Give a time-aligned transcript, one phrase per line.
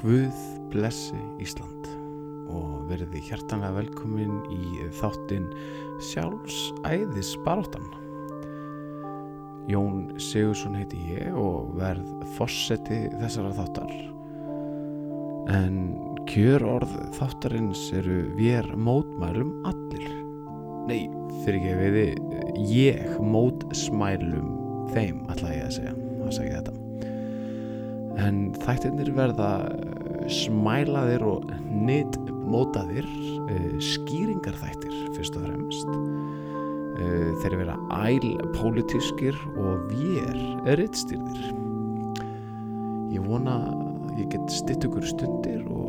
[0.00, 0.36] Guð
[0.72, 1.88] blessi Ísland
[2.48, 5.50] og verði hjartanlega velkomin í þáttinn
[6.08, 7.84] sjálfsæðis baráttan.
[9.68, 12.08] Jón Sigursson heiti ég og verð
[12.38, 13.92] fórseti þessara þáttar.
[15.52, 15.78] En
[16.32, 20.08] kjör orð þáttarins eru vér mótmælum allir.
[20.88, 21.10] Nei,
[21.44, 22.10] fyrir ekki veiði,
[22.72, 24.54] ég mótsmælum
[24.94, 25.98] þeim, ætla ég að segja.
[26.22, 26.80] Það segja þetta
[28.20, 29.50] en þættirnir verða
[30.28, 32.18] smælaðir og nýtt
[32.50, 35.96] mótaðir uh, skýringarþættir fyrst og fremst.
[37.00, 40.36] Uh, þeir vera æl pólitískir og vér
[40.68, 41.60] er rittstýrðir
[43.10, 43.56] ég vona
[44.18, 45.79] ég get stitt ykkur stundir og